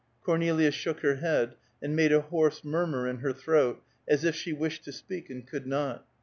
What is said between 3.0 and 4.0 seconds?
in her throat,